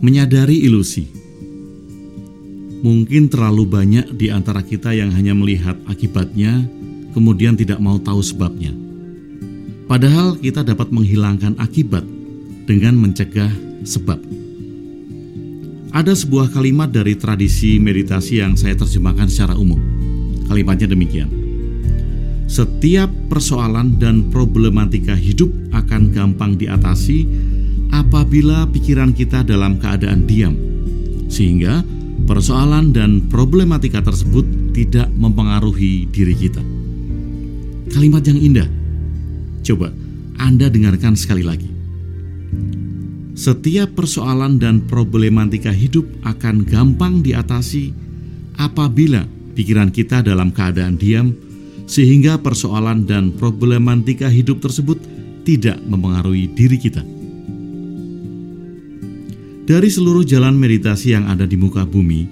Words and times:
Menyadari 0.00 0.64
ilusi. 0.64 1.04
Mungkin 2.80 3.28
terlalu 3.28 3.68
banyak 3.68 4.16
di 4.16 4.32
antara 4.32 4.64
kita 4.64 4.96
yang 4.96 5.12
hanya 5.12 5.36
melihat 5.36 5.76
akibatnya, 5.84 6.64
kemudian 7.12 7.52
tidak 7.52 7.76
mau 7.84 8.00
tahu 8.00 8.24
sebabnya. 8.24 8.72
Padahal 9.84 10.40
kita 10.40 10.64
dapat 10.64 10.88
menghilangkan 10.88 11.60
akibat 11.60 12.00
dengan 12.64 12.96
mencegah 12.96 13.52
sebab. 13.84 14.16
Ada 15.92 16.16
sebuah 16.16 16.48
kalimat 16.48 16.88
dari 16.88 17.20
tradisi 17.20 17.76
meditasi 17.76 18.40
yang 18.40 18.56
saya 18.56 18.80
terjemahkan 18.80 19.28
secara 19.28 19.52
umum. 19.52 19.82
Kalimatnya 20.48 20.88
demikian. 20.88 21.28
Setiap 22.48 23.12
persoalan 23.28 24.00
dan 24.00 24.32
problematika 24.32 25.12
hidup 25.12 25.52
akan 25.76 26.08
gampang 26.08 26.56
diatasi 26.56 27.49
apabila 27.90 28.66
pikiran 28.70 29.14
kita 29.14 29.42
dalam 29.42 29.78
keadaan 29.78 30.26
diam, 30.26 30.54
sehingga 31.30 31.82
persoalan 32.26 32.94
dan 32.94 33.26
problematika 33.30 34.02
tersebut 34.02 34.46
tidak 34.74 35.10
mempengaruhi 35.14 36.06
diri 36.10 36.34
kita. 36.34 36.62
Kalimat 37.90 38.22
yang 38.26 38.38
indah. 38.38 38.68
Coba 39.66 39.90
Anda 40.38 40.70
dengarkan 40.70 41.18
sekali 41.18 41.42
lagi. 41.42 41.68
Setiap 43.34 43.96
persoalan 43.96 44.60
dan 44.60 44.84
problematika 44.84 45.72
hidup 45.72 46.06
akan 46.22 46.62
gampang 46.66 47.24
diatasi 47.24 47.90
apabila 48.60 49.24
pikiran 49.56 49.88
kita 49.88 50.20
dalam 50.20 50.52
keadaan 50.52 51.00
diam, 51.00 51.32
sehingga 51.90 52.38
persoalan 52.38 53.08
dan 53.08 53.34
problematika 53.34 54.30
hidup 54.30 54.62
tersebut 54.62 55.00
tidak 55.42 55.80
mempengaruhi 55.88 56.52
diri 56.52 56.78
kita. 56.78 57.02
Dari 59.70 59.86
seluruh 59.86 60.26
jalan 60.26 60.58
meditasi 60.58 61.14
yang 61.14 61.30
ada 61.30 61.46
di 61.46 61.54
muka 61.54 61.86
bumi, 61.86 62.26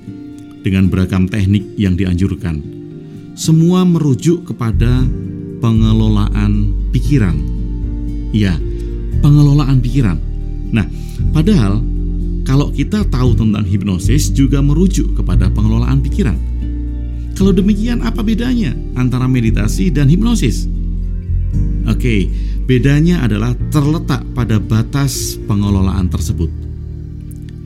dengan 0.67 0.91
beragam 0.91 1.31
teknik 1.31 1.63
yang 1.79 1.95
dianjurkan, 1.95 2.59
semua 3.39 3.87
merujuk 3.87 4.43
kepada 4.43 5.07
pengelolaan 5.63 6.75
pikiran. 6.91 7.39
Ya, 8.35 8.59
pengelolaan 9.23 9.79
pikiran. 9.79 10.19
Nah, 10.75 10.83
padahal 11.31 11.79
kalau 12.43 12.75
kita 12.75 13.07
tahu 13.07 13.39
tentang 13.39 13.63
hipnosis 13.63 14.35
juga 14.35 14.59
merujuk 14.59 15.15
kepada 15.15 15.47
pengelolaan 15.47 16.03
pikiran. 16.03 16.35
Kalau 17.39 17.55
demikian 17.55 18.03
apa 18.03 18.19
bedanya 18.27 18.75
antara 18.99 19.31
meditasi 19.31 19.95
dan 19.95 20.11
hipnosis? 20.11 20.67
Oke, 21.87 22.27
bedanya 22.67 23.23
adalah 23.23 23.55
terletak 23.71 24.27
pada 24.35 24.59
batas 24.59 25.39
pengelolaan 25.47 26.11
tersebut. 26.11 26.68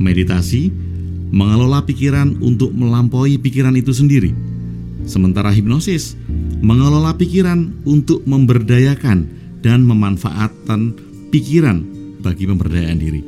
Meditasi 0.02 0.74
mengelola 1.32 1.80
pikiran 1.86 2.42
untuk 2.44 2.74
melampaui 2.76 3.40
pikiran 3.40 3.72
itu 3.78 3.94
sendiri. 3.94 4.34
Sementara 5.08 5.50
hipnosis 5.50 6.14
mengelola 6.62 7.16
pikiran 7.16 7.72
untuk 7.88 8.22
memberdayakan 8.28 9.26
dan 9.64 9.82
memanfaatkan 9.82 10.94
pikiran 11.32 11.82
bagi 12.20 12.44
pemberdayaan 12.46 12.98
diri. 13.00 13.22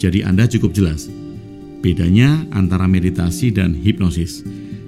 Jadi 0.00 0.26
Anda 0.26 0.50
cukup 0.50 0.74
jelas 0.74 1.06
bedanya 1.82 2.46
antara 2.54 2.86
meditasi 2.86 3.50
dan 3.54 3.76
hipnosis. 3.76 4.42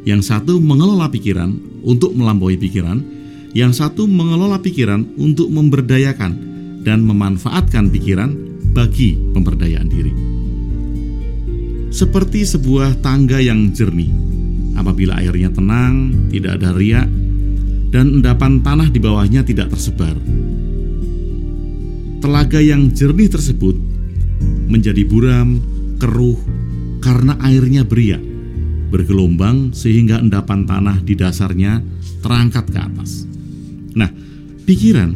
Yang 0.07 0.31
satu 0.31 0.59
mengelola 0.63 1.09
pikiran 1.11 1.83
untuk 1.83 2.13
melampaui 2.13 2.61
pikiran, 2.61 3.01
yang 3.57 3.73
satu 3.73 4.05
mengelola 4.05 4.61
pikiran 4.61 5.17
untuk 5.17 5.49
memberdayakan 5.49 6.33
dan 6.85 7.03
memanfaatkan 7.03 7.89
pikiran 7.89 8.37
bagi 8.77 9.17
pemberdayaan 9.33 9.89
diri 9.89 10.44
seperti 11.95 12.43
sebuah 12.43 12.99
tangga 12.99 13.39
yang 13.39 13.71
jernih. 13.71 14.11
Apabila 14.75 15.23
airnya 15.23 15.55
tenang, 15.55 16.27
tidak 16.35 16.59
ada 16.59 16.75
riak, 16.75 17.07
dan 17.95 18.19
endapan 18.19 18.59
tanah 18.59 18.91
di 18.91 18.99
bawahnya 18.99 19.47
tidak 19.47 19.71
tersebar. 19.71 20.19
Telaga 22.19 22.59
yang 22.59 22.91
jernih 22.91 23.31
tersebut 23.31 23.79
menjadi 24.67 25.07
buram, 25.07 25.63
keruh, 26.03 26.35
karena 26.99 27.39
airnya 27.47 27.87
beriak, 27.87 28.21
bergelombang 28.91 29.71
sehingga 29.71 30.19
endapan 30.19 30.67
tanah 30.67 30.99
di 30.99 31.15
dasarnya 31.15 31.79
terangkat 32.19 32.75
ke 32.75 32.79
atas. 32.83 33.23
Nah, 33.95 34.11
pikiran 34.67 35.15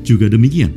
juga 0.00 0.32
demikian. 0.32 0.72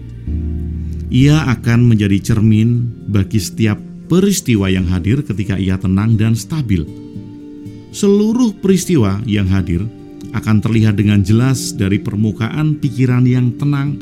Ia 1.10 1.48
akan 1.56 1.88
menjadi 1.88 2.20
cermin 2.20 2.92
bagi 3.08 3.40
setiap 3.40 3.89
peristiwa 4.10 4.66
yang 4.74 4.90
hadir 4.90 5.22
ketika 5.22 5.56
ia 5.56 5.78
tenang 5.78 6.18
dan 6.18 6.34
stabil. 6.34 6.84
Seluruh 7.94 8.58
peristiwa 8.58 9.22
yang 9.30 9.46
hadir 9.46 9.86
akan 10.34 10.62
terlihat 10.62 10.98
dengan 10.98 11.22
jelas 11.22 11.78
dari 11.78 12.02
permukaan 12.02 12.82
pikiran 12.82 13.24
yang 13.30 13.54
tenang, 13.56 14.02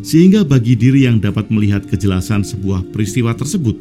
sehingga 0.00 0.44
bagi 0.48 0.76
diri 0.76 1.04
yang 1.04 1.20
dapat 1.20 1.52
melihat 1.52 1.84
kejelasan 1.84 2.40
sebuah 2.40 2.88
peristiwa 2.88 3.36
tersebut 3.36 3.76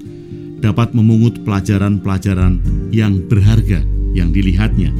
dapat 0.60 0.92
memungut 0.96 1.44
pelajaran-pelajaran 1.44 2.60
yang 2.92 3.20
berharga 3.28 3.84
yang 4.16 4.32
dilihatnya. 4.32 4.92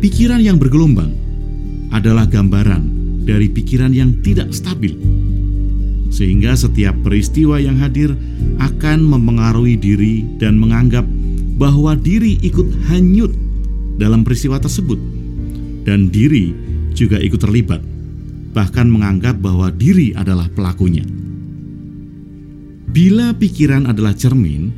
Pikiran 0.00 0.44
yang 0.44 0.60
bergelombang 0.60 1.16
adalah 1.92 2.28
gambaran 2.28 2.84
dari 3.24 3.48
pikiran 3.48 3.96
yang 3.96 4.20
tidak 4.20 4.52
stabil 4.52 5.25
sehingga 6.16 6.56
setiap 6.56 6.96
peristiwa 7.04 7.60
yang 7.60 7.76
hadir 7.76 8.16
akan 8.56 9.04
mempengaruhi 9.04 9.76
diri 9.76 10.24
dan 10.40 10.56
menganggap 10.56 11.04
bahwa 11.60 11.92
diri 11.92 12.40
ikut 12.40 12.88
hanyut 12.88 13.36
dalam 14.00 14.24
peristiwa 14.24 14.56
tersebut, 14.56 14.96
dan 15.84 16.08
diri 16.08 16.56
juga 16.96 17.20
ikut 17.20 17.36
terlibat, 17.36 17.84
bahkan 18.56 18.88
menganggap 18.88 19.36
bahwa 19.44 19.68
diri 19.68 20.16
adalah 20.16 20.48
pelakunya. 20.48 21.04
Bila 22.88 23.36
pikiran 23.36 23.84
adalah 23.84 24.16
cermin, 24.16 24.72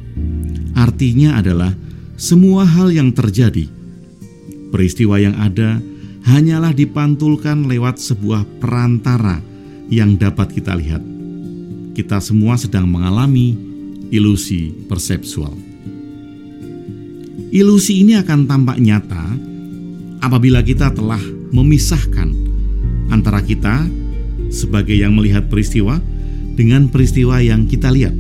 artinya 0.75 1.38
adalah 1.38 1.70
semua 2.19 2.66
hal 2.66 2.91
yang 2.91 3.15
terjadi, 3.15 3.70
peristiwa 4.75 5.22
yang 5.22 5.38
ada 5.38 5.78
hanyalah 6.26 6.75
dipantulkan 6.75 7.70
lewat 7.70 8.03
sebuah 8.03 8.43
perantara 8.59 9.38
yang 9.87 10.19
dapat 10.19 10.50
kita 10.59 10.75
lihat 10.75 11.18
kita 11.99 12.23
semua 12.23 12.55
sedang 12.55 12.87
mengalami 12.87 13.59
ilusi 14.15 14.71
persepsual. 14.87 15.51
Ilusi 17.51 18.07
ini 18.07 18.15
akan 18.15 18.47
tampak 18.47 18.79
nyata 18.79 19.27
apabila 20.23 20.63
kita 20.63 20.95
telah 20.95 21.19
memisahkan 21.51 22.31
antara 23.11 23.43
kita 23.43 23.83
sebagai 24.47 24.95
yang 24.95 25.19
melihat 25.19 25.51
peristiwa 25.51 25.99
dengan 26.55 26.87
peristiwa 26.87 27.43
yang 27.43 27.67
kita 27.67 27.91
lihat. 27.91 28.15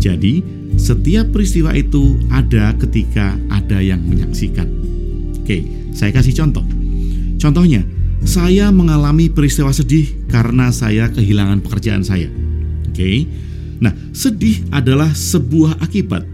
Jadi, 0.00 0.40
setiap 0.80 1.28
peristiwa 1.28 1.76
itu 1.76 2.16
ada 2.32 2.72
ketika 2.80 3.36
ada 3.52 3.84
yang 3.84 4.00
menyaksikan. 4.00 4.64
Oke, 5.44 5.92
saya 5.92 6.08
kasih 6.16 6.32
contoh. 6.40 6.64
Contohnya, 7.36 7.84
saya 8.24 8.72
mengalami 8.72 9.28
peristiwa 9.28 9.76
sedih 9.76 10.24
karena 10.32 10.72
saya 10.72 11.12
kehilangan 11.12 11.60
pekerjaan 11.60 12.06
saya 12.06 12.47
okay? 12.98 13.24
Nah, 13.78 13.94
sedih 14.10 14.66
adalah 14.74 15.14
sebuah 15.14 15.78
akibat 15.78 16.26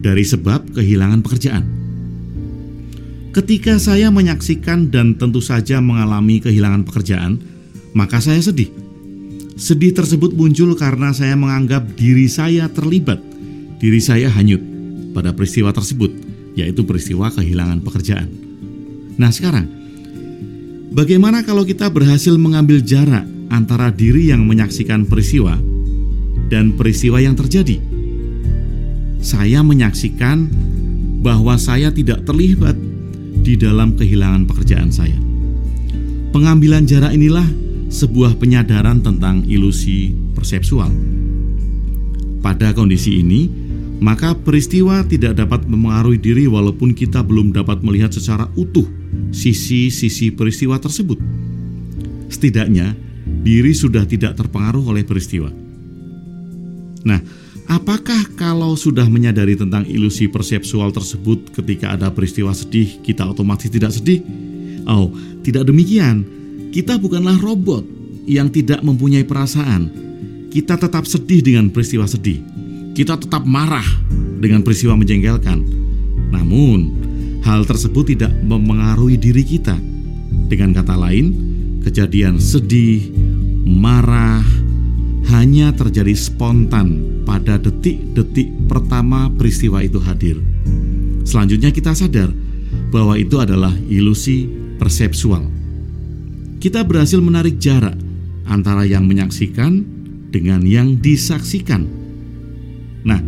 dari 0.00 0.24
sebab 0.24 0.72
kehilangan 0.72 1.20
pekerjaan. 1.20 1.64
Ketika 3.30 3.78
saya 3.78 4.10
menyaksikan 4.10 4.90
dan 4.90 5.14
tentu 5.14 5.38
saja 5.38 5.78
mengalami 5.78 6.42
kehilangan 6.42 6.82
pekerjaan, 6.82 7.38
maka 7.94 8.18
saya 8.18 8.42
sedih. 8.42 8.72
Sedih 9.60 9.92
tersebut 9.94 10.34
muncul 10.34 10.72
karena 10.74 11.12
saya 11.12 11.36
menganggap 11.36 11.94
diri 11.94 12.26
saya 12.26 12.66
terlibat, 12.72 13.20
diri 13.78 14.00
saya 14.00 14.32
hanyut 14.32 14.64
pada 15.12 15.36
peristiwa 15.36 15.70
tersebut, 15.70 16.10
yaitu 16.58 16.82
peristiwa 16.82 17.28
kehilangan 17.30 17.84
pekerjaan. 17.84 18.26
Nah, 19.20 19.28
sekarang 19.30 19.68
bagaimana 20.90 21.44
kalau 21.44 21.62
kita 21.62 21.92
berhasil 21.92 22.34
mengambil 22.40 22.80
jarak 22.80 23.28
antara 23.52 23.92
diri 23.92 24.32
yang 24.32 24.42
menyaksikan 24.48 25.04
peristiwa 25.04 25.60
dan 26.50 26.74
peristiwa 26.74 27.22
yang 27.22 27.38
terjadi. 27.38 27.78
Saya 29.22 29.62
menyaksikan 29.62 30.50
bahwa 31.22 31.54
saya 31.56 31.94
tidak 31.94 32.26
terlibat 32.26 32.74
di 33.40 33.54
dalam 33.56 33.94
kehilangan 33.94 34.44
pekerjaan 34.50 34.90
saya. 34.90 35.16
Pengambilan 36.34 36.84
jarak 36.84 37.14
inilah 37.14 37.46
sebuah 37.90 38.38
penyadaran 38.38 39.02
tentang 39.02 39.46
ilusi 39.46 40.14
persepsual. 40.34 40.90
Pada 42.40 42.72
kondisi 42.72 43.20
ini, 43.20 43.50
maka 44.00 44.32
peristiwa 44.32 45.04
tidak 45.04 45.36
dapat 45.36 45.68
memengaruhi 45.68 46.16
diri 46.16 46.44
walaupun 46.48 46.96
kita 46.96 47.20
belum 47.20 47.52
dapat 47.52 47.84
melihat 47.84 48.14
secara 48.16 48.48
utuh 48.56 48.88
sisi-sisi 49.28 50.32
peristiwa 50.32 50.80
tersebut. 50.80 51.20
Setidaknya, 52.32 52.96
diri 53.44 53.76
sudah 53.76 54.08
tidak 54.08 54.40
terpengaruh 54.40 54.86
oleh 54.88 55.04
peristiwa. 55.04 55.52
Nah, 57.04 57.20
Apakah 57.70 58.34
kalau 58.34 58.74
sudah 58.74 59.06
menyadari 59.06 59.54
tentang 59.54 59.86
ilusi 59.86 60.26
persepsual 60.26 60.90
tersebut 60.90 61.54
ketika 61.54 61.94
ada 61.94 62.10
peristiwa 62.10 62.50
sedih, 62.50 62.98
kita 62.98 63.22
otomatis 63.22 63.70
tidak 63.70 63.94
sedih? 63.94 64.26
Oh, 64.90 65.14
tidak 65.46 65.70
demikian. 65.70 66.26
Kita 66.74 66.98
bukanlah 66.98 67.38
robot 67.38 67.86
yang 68.26 68.50
tidak 68.50 68.82
mempunyai 68.82 69.22
perasaan. 69.22 69.86
Kita 70.50 70.82
tetap 70.82 71.06
sedih 71.06 71.46
dengan 71.46 71.70
peristiwa 71.70 72.10
sedih. 72.10 72.42
Kita 72.90 73.14
tetap 73.14 73.46
marah 73.46 73.86
dengan 74.42 74.66
peristiwa 74.66 74.98
menjengkelkan. 74.98 75.62
Namun, 76.34 76.78
hal 77.46 77.62
tersebut 77.70 78.18
tidak 78.18 78.34
mempengaruhi 78.42 79.14
diri 79.14 79.46
kita. 79.46 79.78
Dengan 80.50 80.74
kata 80.74 80.98
lain, 80.98 81.38
kejadian 81.86 82.42
sedih, 82.42 83.14
marah, 83.62 84.42
hanya 85.30 85.70
terjadi 85.70 86.12
spontan 86.12 87.22
pada 87.22 87.56
detik-detik 87.56 88.50
pertama 88.66 89.30
peristiwa 89.30 89.78
itu 89.80 90.02
hadir. 90.02 90.36
Selanjutnya 91.22 91.70
kita 91.70 91.94
sadar 91.94 92.30
bahwa 92.90 93.14
itu 93.14 93.38
adalah 93.38 93.70
ilusi 93.86 94.50
persepsual. 94.82 95.46
Kita 96.58 96.82
berhasil 96.82 97.22
menarik 97.22 97.56
jarak 97.56 97.94
antara 98.50 98.82
yang 98.84 99.06
menyaksikan 99.06 99.86
dengan 100.34 100.66
yang 100.66 100.98
disaksikan. 100.98 101.86
Nah, 103.06 103.22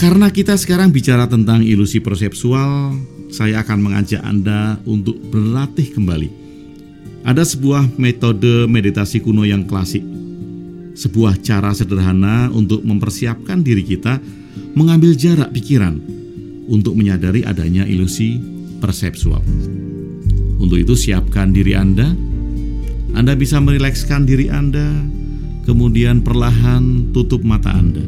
karena 0.00 0.32
kita 0.32 0.56
sekarang 0.56 0.90
bicara 0.90 1.28
tentang 1.28 1.60
ilusi 1.62 2.00
persepsual, 2.00 2.96
saya 3.30 3.62
akan 3.62 3.78
mengajak 3.78 4.24
Anda 4.24 4.80
untuk 4.88 5.20
berlatih 5.30 5.94
kembali. 5.94 6.28
Ada 7.22 7.44
sebuah 7.44 8.00
metode 8.00 8.64
meditasi 8.66 9.20
kuno 9.20 9.44
yang 9.44 9.68
klasik 9.68 10.02
sebuah 10.94 11.40
cara 11.40 11.70
sederhana 11.72 12.50
untuk 12.50 12.82
mempersiapkan 12.82 13.62
diri 13.62 13.82
kita 13.86 14.18
mengambil 14.74 15.14
jarak 15.14 15.50
pikiran 15.54 15.98
untuk 16.70 16.94
menyadari 16.94 17.42
adanya 17.42 17.82
ilusi 17.82 18.38
persepsual. 18.78 19.42
Untuk 20.60 20.78
itu 20.78 20.94
siapkan 20.94 21.50
diri 21.50 21.74
Anda. 21.74 22.14
Anda 23.10 23.34
bisa 23.34 23.58
merilekskan 23.58 24.22
diri 24.22 24.46
Anda, 24.46 24.86
kemudian 25.66 26.22
perlahan 26.22 27.10
tutup 27.10 27.42
mata 27.42 27.74
Anda. 27.74 28.04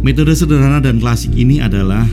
Metode 0.00 0.32
sederhana 0.32 0.80
dan 0.80 1.02
klasik 1.02 1.36
ini 1.36 1.60
adalah 1.60 2.08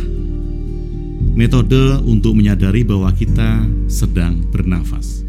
metode 1.37 2.01
untuk 2.03 2.35
menyadari 2.35 2.83
bahwa 2.83 3.13
kita 3.15 3.63
sedang 3.87 4.43
bernafas. 4.51 5.23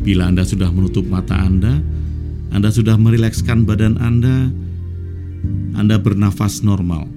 Bila 0.00 0.30
Anda 0.32 0.44
sudah 0.46 0.72
menutup 0.72 1.04
mata 1.04 1.36
Anda, 1.36 1.84
anda 2.52 2.68
sudah 2.68 2.98
merilekskan 3.00 3.64
badan 3.64 3.96
Anda. 3.96 4.50
Anda 5.74 5.96
bernafas 5.96 6.60
normal. 6.64 7.08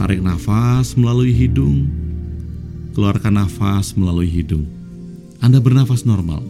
Tarik 0.00 0.24
nafas 0.24 0.96
melalui 0.96 1.34
hidung, 1.36 1.84
keluarkan 2.96 3.36
nafas 3.36 3.92
melalui 3.98 4.32
hidung. 4.32 4.64
Anda 5.44 5.60
bernafas 5.60 6.08
normal. 6.08 6.40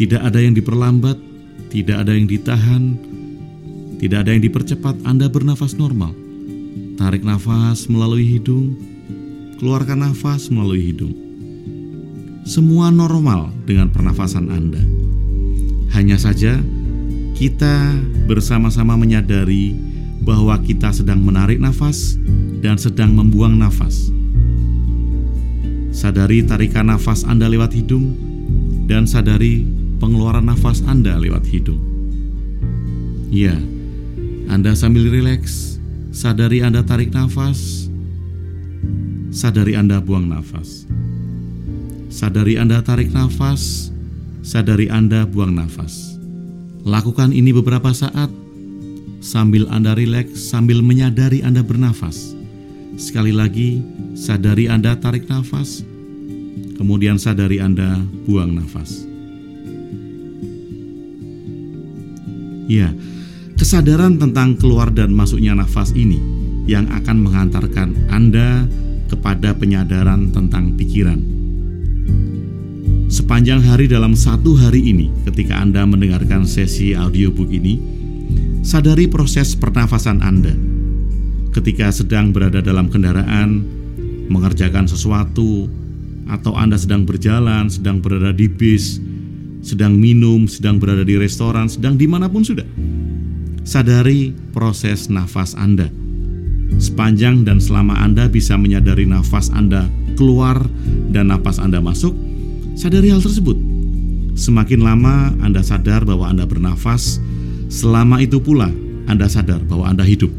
Tidak 0.00 0.18
ada 0.18 0.42
yang 0.42 0.56
diperlambat, 0.58 1.14
tidak 1.70 2.02
ada 2.02 2.10
yang 2.16 2.26
ditahan, 2.26 2.98
tidak 4.02 4.26
ada 4.26 4.30
yang 4.34 4.42
dipercepat. 4.42 4.98
Anda 5.06 5.30
bernafas 5.30 5.78
normal. 5.78 6.10
Tarik 6.98 7.22
nafas 7.22 7.86
melalui 7.86 8.26
hidung, 8.26 8.74
keluarkan 9.62 10.10
nafas 10.10 10.50
melalui 10.50 10.90
hidung. 10.90 11.14
Semua 12.42 12.90
normal 12.90 13.54
dengan 13.62 13.94
pernafasan 13.94 14.50
Anda. 14.50 15.01
Hanya 15.92 16.16
saja 16.16 16.56
kita 17.36 18.00
bersama-sama 18.24 18.96
menyadari 18.96 19.76
bahwa 20.24 20.56
kita 20.62 20.88
sedang 20.94 21.20
menarik 21.20 21.60
nafas 21.60 22.16
dan 22.64 22.80
sedang 22.80 23.12
membuang 23.12 23.58
nafas. 23.60 24.08
Sadari 25.92 26.40
tarikan 26.48 26.88
nafas 26.88 27.28
Anda 27.28 27.52
lewat 27.52 27.76
hidung 27.76 28.16
dan 28.88 29.04
sadari 29.04 29.68
pengeluaran 30.00 30.48
nafas 30.48 30.80
Anda 30.88 31.20
lewat 31.20 31.44
hidung. 31.52 31.78
Ya, 33.28 33.54
Anda 34.48 34.72
sambil 34.72 35.12
rileks, 35.12 35.76
sadari 36.08 36.64
Anda 36.64 36.80
tarik 36.80 37.12
nafas, 37.12 37.92
sadari 39.28 39.76
Anda 39.76 40.00
buang 40.00 40.32
nafas. 40.32 40.88
Sadari 42.08 42.56
Anda 42.56 42.80
tarik 42.80 43.12
nafas, 43.12 43.91
sadari 44.42 44.90
Anda 44.90 45.24
buang 45.24 45.54
nafas. 45.54 46.18
Lakukan 46.82 47.30
ini 47.30 47.54
beberapa 47.54 47.94
saat 47.94 48.28
sambil 49.22 49.70
Anda 49.70 49.94
rileks, 49.94 50.50
sambil 50.50 50.82
menyadari 50.82 51.46
Anda 51.46 51.62
bernafas. 51.62 52.34
Sekali 52.98 53.30
lagi, 53.30 53.80
sadari 54.18 54.66
Anda 54.66 54.98
tarik 54.98 55.30
nafas, 55.30 55.86
kemudian 56.76 57.16
sadari 57.16 57.62
Anda 57.62 58.02
buang 58.26 58.58
nafas. 58.58 59.06
Ya, 62.66 62.90
kesadaran 63.54 64.18
tentang 64.18 64.58
keluar 64.58 64.90
dan 64.90 65.14
masuknya 65.14 65.54
nafas 65.54 65.94
ini 65.94 66.18
yang 66.66 66.90
akan 66.90 67.16
menghantarkan 67.22 68.10
Anda 68.10 68.66
kepada 69.06 69.54
penyadaran 69.54 70.32
tentang 70.32 70.74
pikiran 70.78 71.41
Sepanjang 73.32 73.64
hari 73.64 73.88
dalam 73.88 74.12
satu 74.12 74.60
hari 74.60 74.92
ini, 74.92 75.08
ketika 75.24 75.56
Anda 75.56 75.88
mendengarkan 75.88 76.44
sesi 76.44 76.92
audiobook 76.92 77.48
ini, 77.48 77.80
sadari 78.60 79.08
proses 79.08 79.56
pernafasan 79.56 80.20
Anda. 80.20 80.52
Ketika 81.56 81.88
sedang 81.88 82.36
berada 82.36 82.60
dalam 82.60 82.92
kendaraan, 82.92 83.64
mengerjakan 84.28 84.84
sesuatu, 84.84 85.64
atau 86.28 86.52
Anda 86.52 86.76
sedang 86.76 87.08
berjalan, 87.08 87.72
sedang 87.72 88.04
berada 88.04 88.36
di 88.36 88.52
bis, 88.52 89.00
sedang 89.64 89.96
minum, 89.96 90.44
sedang 90.44 90.76
berada 90.76 91.00
di 91.00 91.16
restoran, 91.16 91.72
sedang 91.72 91.96
di 91.96 92.04
mana 92.04 92.28
pun 92.28 92.44
sudah. 92.44 92.68
Sadari 93.64 94.36
proses 94.52 95.08
nafas 95.08 95.56
Anda. 95.56 95.88
Sepanjang 96.76 97.48
dan 97.48 97.64
selama 97.64 97.96
Anda 97.96 98.28
bisa 98.28 98.60
menyadari 98.60 99.08
nafas 99.08 99.48
Anda 99.48 99.88
keluar 100.20 100.60
dan 101.08 101.32
nafas 101.32 101.56
Anda 101.56 101.80
masuk, 101.80 102.12
Sadari 102.72 103.12
hal 103.12 103.20
tersebut. 103.20 103.54
Semakin 104.32 104.80
lama 104.80 105.36
Anda 105.44 105.60
sadar 105.60 106.08
bahwa 106.08 106.26
Anda 106.26 106.48
bernafas, 106.48 107.20
selama 107.68 108.24
itu 108.24 108.40
pula 108.40 108.72
Anda 109.04 109.28
sadar 109.28 109.60
bahwa 109.68 109.92
Anda 109.92 110.08
hidup. 110.08 110.32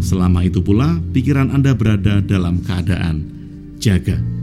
Selama 0.00 0.46
itu 0.46 0.62
pula 0.62 0.96
pikiran 1.12 1.50
Anda 1.52 1.74
berada 1.74 2.22
dalam 2.22 2.62
keadaan 2.62 3.26
jaga. 3.82 4.39